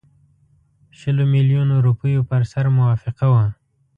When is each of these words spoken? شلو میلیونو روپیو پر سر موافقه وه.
شلو 0.99 1.23
میلیونو 1.33 1.75
روپیو 1.85 2.21
پر 2.29 2.41
سر 2.51 2.65
موافقه 2.77 3.27
وه. 3.33 3.45